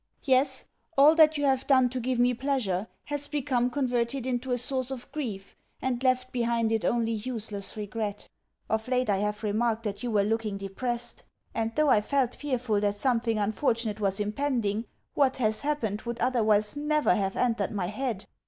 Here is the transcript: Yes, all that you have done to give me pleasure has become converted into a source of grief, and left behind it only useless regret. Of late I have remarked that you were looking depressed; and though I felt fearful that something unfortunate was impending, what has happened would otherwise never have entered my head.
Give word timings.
Yes, 0.23 0.65
all 0.97 1.13
that 1.13 1.37
you 1.37 1.45
have 1.45 1.67
done 1.67 1.87
to 1.89 1.99
give 1.99 2.17
me 2.17 2.33
pleasure 2.33 2.87
has 3.03 3.27
become 3.27 3.69
converted 3.69 4.25
into 4.25 4.51
a 4.51 4.57
source 4.57 4.89
of 4.89 5.11
grief, 5.11 5.55
and 5.79 6.01
left 6.01 6.31
behind 6.31 6.71
it 6.71 6.83
only 6.83 7.11
useless 7.11 7.77
regret. 7.77 8.27
Of 8.67 8.87
late 8.87 9.11
I 9.11 9.17
have 9.17 9.43
remarked 9.43 9.83
that 9.83 10.01
you 10.01 10.09
were 10.09 10.23
looking 10.23 10.57
depressed; 10.57 11.21
and 11.53 11.71
though 11.75 11.89
I 11.89 12.01
felt 12.01 12.33
fearful 12.33 12.79
that 12.79 12.97
something 12.97 13.37
unfortunate 13.37 13.99
was 13.99 14.19
impending, 14.19 14.85
what 15.13 15.37
has 15.37 15.61
happened 15.61 16.01
would 16.01 16.17
otherwise 16.19 16.75
never 16.75 17.13
have 17.13 17.35
entered 17.35 17.69
my 17.69 17.85
head. 17.85 18.25